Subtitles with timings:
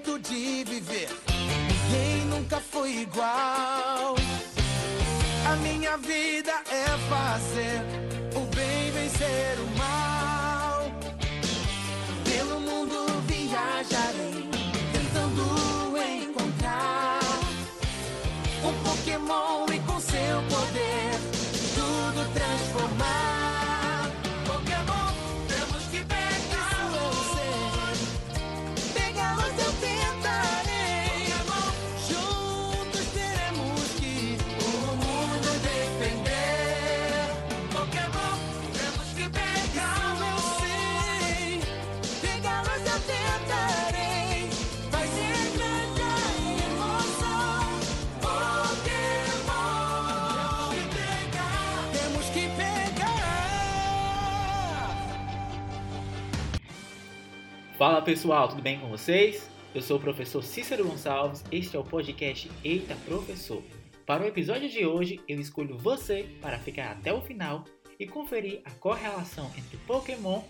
[0.00, 1.08] jeito de viver.
[1.28, 4.14] Ninguém nunca foi igual.
[5.46, 7.82] A minha vida é fazer
[8.34, 10.90] o bem vencer o mal.
[12.24, 14.49] Pelo mundo viajarei,
[57.80, 59.48] Fala pessoal, tudo bem com vocês?
[59.74, 63.62] Eu sou o professor Cícero Gonçalves, este é o podcast Eita Professor.
[64.04, 67.64] Para o episódio de hoje, eu escolho você para ficar até o final
[67.98, 70.42] e conferir a correlação entre Pokémon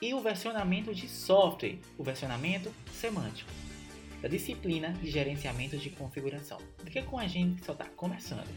[0.00, 3.50] e o versionamento de software, o versionamento semântico,
[4.22, 6.56] da disciplina de gerenciamento de configuração.
[6.82, 8.48] Fica com a gente que só está começando.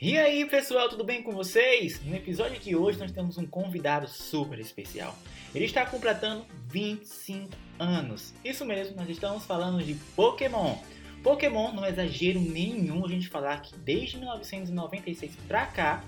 [0.00, 2.00] E aí pessoal, tudo bem com vocês?
[2.04, 5.16] No episódio de hoje nós temos um convidado super especial.
[5.54, 8.34] Ele está completando 25 anos.
[8.44, 10.76] Isso mesmo, nós estamos falando de Pokémon.
[11.22, 16.04] Pokémon, não é exagero nenhum a gente falar que desde 1996 pra cá,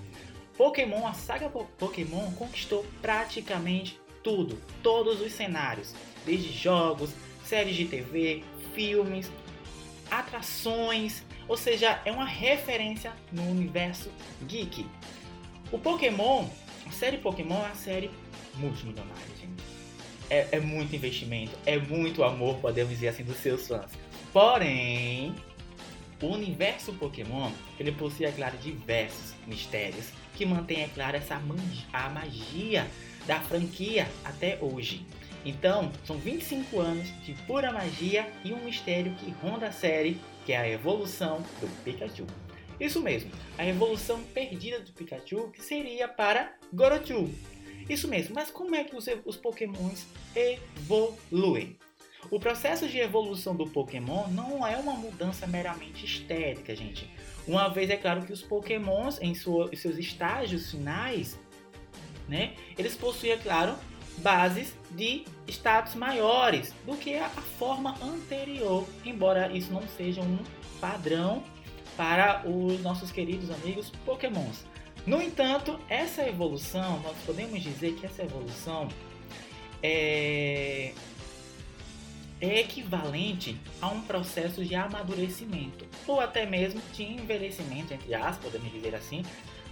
[0.59, 5.95] Pokémon, a saga Po- Pokémon conquistou praticamente tudo, todos os cenários,
[6.27, 7.11] desde jogos,
[7.45, 8.43] séries de TV,
[8.75, 9.31] filmes,
[10.11, 14.11] atrações, ou seja, é uma referência no universo
[14.47, 14.87] geek.
[15.71, 16.49] O Pokémon,
[16.87, 18.11] a série Pokémon é uma série
[18.55, 19.63] multimilionária, gente.
[20.29, 23.91] É, é muito investimento, é muito amor, podemos dizer assim, dos seus fãs.
[24.33, 25.35] Porém,
[26.21, 31.41] o universo Pokémon, ele possui, é claro, diversos mistérios que mantém, é claro, essa
[31.93, 32.87] a magia
[33.27, 35.05] da franquia até hoje.
[35.45, 40.53] Então, são 25 anos de pura magia e um mistério que ronda a série, que
[40.53, 42.25] é a evolução do Pikachu.
[42.79, 47.29] Isso mesmo, a evolução perdida do Pikachu, que seria para Gorochu.
[47.89, 51.77] Isso mesmo, mas como é que os, os Pokémons evoluem?
[52.31, 57.09] O processo de evolução do Pokémon não é uma mudança meramente estética, gente.
[57.47, 61.39] Uma vez é claro que os Pokémons, em sua- em seus estágios finais,
[62.29, 63.77] né, eles possuem, é claro,
[64.19, 70.39] bases de status maiores do que a, forma anterior, embora isso não seja um
[70.81, 71.43] padrão
[71.97, 74.65] para os nossos queridos amigos Pokémons.
[75.07, 78.89] No entanto, essa evolução, nós podemos dizer que essa evolução
[79.83, 80.93] é,
[82.41, 88.73] é equivalente a um processo de amadurecimento, ou até mesmo de envelhecimento, entre aspas, podemos
[88.73, 89.23] dizer assim,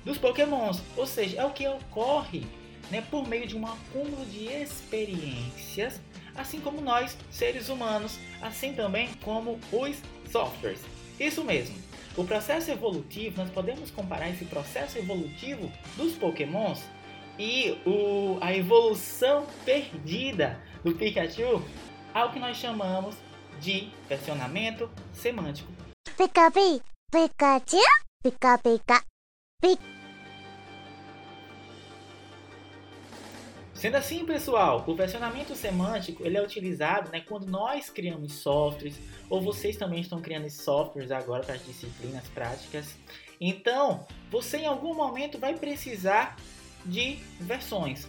[0.05, 0.81] dos Pokémons.
[0.97, 2.47] Ou seja, é o que ocorre
[2.90, 6.00] né, por meio de um acúmulo de experiências,
[6.34, 9.96] assim como nós, seres humanos, assim também como os
[10.30, 10.80] softwares.
[11.18, 11.76] Isso mesmo.
[12.16, 16.80] O processo evolutivo, nós podemos comparar esse processo evolutivo dos Pokémons
[17.38, 21.62] e o, a evolução perdida do Pikachu
[22.12, 23.16] ao que nós chamamos
[23.60, 25.72] de versionamento semântico.
[26.16, 26.80] Pika pi,
[27.10, 27.82] Pikachu,
[28.22, 29.94] Pika Pika.
[33.84, 39.42] Sendo assim, pessoal, o versionamento semântico ele é utilizado né, quando nós criamos softwares, ou
[39.42, 42.96] vocês também estão criando softwares agora para as disciplinas práticas.
[43.38, 46.36] Então, você em algum momento vai precisar
[46.82, 48.08] de versões.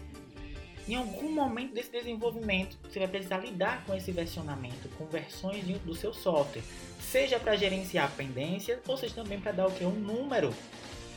[0.87, 5.93] Em algum momento desse desenvolvimento, você vai precisar lidar com esse versionamento, com versões do
[5.93, 6.63] seu software,
[7.01, 9.83] seja para gerenciar pendências, ou seja também para dar o que?
[9.83, 10.53] Um número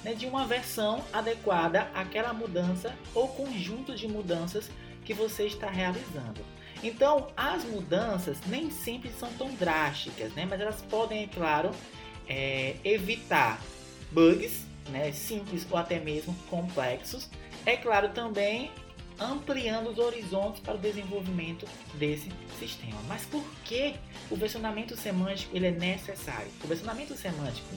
[0.05, 4.71] né, de uma versão adequada àquela mudança ou conjunto de mudanças
[5.05, 6.41] que você está realizando.
[6.83, 11.71] Então, as mudanças nem sempre são tão drásticas, né, mas elas podem, é claro,
[12.29, 13.61] é, evitar
[14.12, 17.29] bugs né, simples ou até mesmo complexos.
[17.67, 18.71] É claro também
[19.19, 23.00] ampliando os horizontes para o desenvolvimento desse sistema.
[23.09, 23.95] Mas por que
[24.31, 26.50] o versionamento semântico ele é necessário?
[26.62, 27.69] O versionamento semântico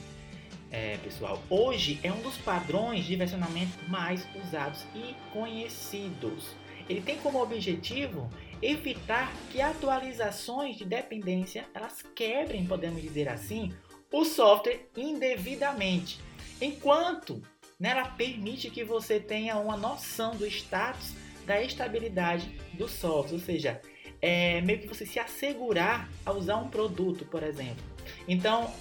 [0.72, 6.56] é, pessoal, hoje é um dos padrões de versionamento mais usados e conhecidos.
[6.88, 8.30] Ele tem como objetivo
[8.62, 13.74] evitar que atualizações de dependência elas quebrem, podemos dizer assim,
[14.12, 16.20] o software indevidamente,
[16.62, 17.42] enquanto
[17.82, 21.14] ela permite que você tenha uma noção do status
[21.46, 23.82] da estabilidade do software, ou seja,
[24.22, 27.84] é meio que você se assegurar a usar um produto, por exemplo.
[28.28, 28.72] Então,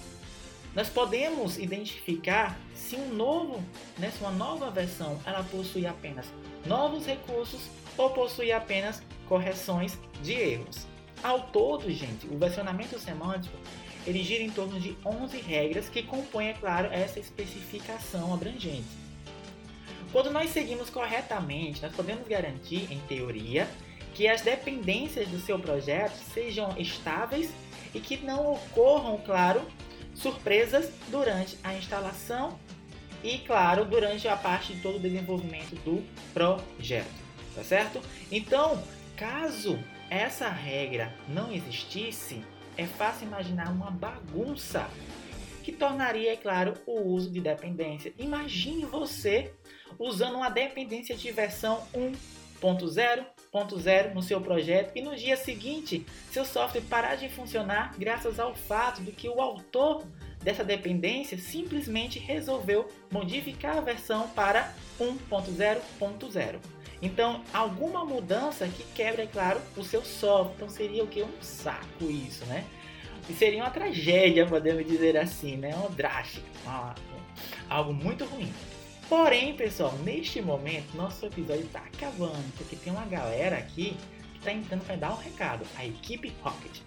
[0.73, 3.63] nós podemos identificar se um novo,
[3.97, 6.27] né, se uma nova versão, ela possui apenas
[6.65, 7.61] novos recursos
[7.97, 10.87] ou possui apenas correções de erros.
[11.21, 13.55] Ao todo, gente, o versionamento semântico
[14.05, 18.87] ele gira em torno de 11 regras que compõem, é claro, essa especificação abrangente.
[20.11, 23.67] Quando nós seguimos corretamente, nós podemos garantir, em teoria,
[24.13, 27.51] que as dependências do seu projeto sejam estáveis
[27.93, 29.61] e que não ocorram, claro,
[30.21, 32.59] surpresas durante a instalação
[33.23, 36.03] e, claro, durante a parte de todo o desenvolvimento do
[36.33, 37.11] projeto,
[37.55, 38.01] tá certo?
[38.31, 38.81] Então,
[39.15, 39.79] caso
[40.09, 42.43] essa regra não existisse,
[42.77, 44.89] é fácil imaginar uma bagunça
[45.63, 48.13] que tornaria, é claro, o uso de dependência.
[48.17, 49.53] Imagine você
[49.99, 51.83] usando uma dependência de versão
[53.53, 58.55] 1.0.0 no seu projeto e no dia seguinte seu software parar de funcionar graças ao
[58.55, 60.05] fato de que o autor
[60.41, 66.59] dessa dependência simplesmente resolveu modificar a versão para 1.0.0.
[67.01, 70.53] Então, alguma mudança que quebra, é claro, o seu software.
[70.55, 71.21] Então, seria o que?
[71.21, 72.63] Um saco isso, né?
[73.27, 75.75] E seria uma tragédia, podemos dizer assim, né?
[75.75, 76.45] Um drástico,
[77.67, 78.51] algo muito ruim.
[79.11, 83.97] Porém, pessoal, neste momento, nosso episódio está acabando, porque tem uma galera aqui
[84.31, 85.65] que está entrando para dar um recado.
[85.77, 86.77] A equipe Rocket.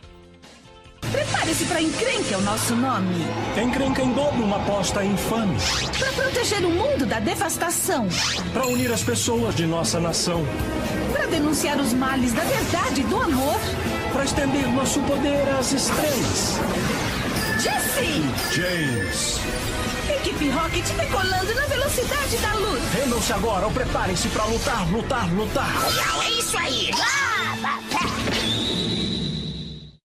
[1.12, 3.15] Prepare-se para encrenca é o nosso nome.
[3.62, 5.55] Encrenca em dobro uma aposta infame.
[5.99, 8.09] Para proteger o mundo da devastação.
[8.55, 10.47] Para unir as pessoas de nossa nação.
[11.12, 13.61] Para denunciar os males da verdade e do amor.
[14.15, 16.59] Para estender nosso poder às estrelas.
[17.61, 18.59] Jesse!
[18.59, 19.33] James.
[20.12, 22.83] Equipe Rocket decolando na velocidade da luz.
[22.93, 25.73] Rendam-se agora ou preparem-se para lutar, lutar, lutar.
[26.25, 26.91] É isso aí!
[26.95, 27.81] Ah,